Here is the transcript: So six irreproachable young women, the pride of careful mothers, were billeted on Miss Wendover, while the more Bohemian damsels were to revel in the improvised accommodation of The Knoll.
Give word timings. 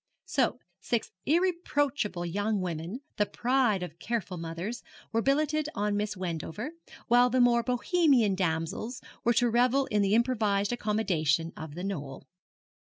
So 0.25 0.57
six 0.79 1.11
irreproachable 1.27 2.25
young 2.25 2.59
women, 2.59 3.01
the 3.17 3.27
pride 3.27 3.83
of 3.83 3.99
careful 3.99 4.35
mothers, 4.37 4.81
were 5.11 5.21
billeted 5.21 5.69
on 5.75 5.95
Miss 5.95 6.17
Wendover, 6.17 6.71
while 7.07 7.29
the 7.29 7.39
more 7.39 7.61
Bohemian 7.61 8.33
damsels 8.33 8.99
were 9.23 9.33
to 9.35 9.47
revel 9.51 9.85
in 9.91 10.01
the 10.01 10.15
improvised 10.15 10.73
accommodation 10.73 11.51
of 11.55 11.75
The 11.75 11.83
Knoll. 11.83 12.25